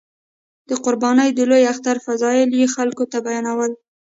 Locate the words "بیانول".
3.25-3.71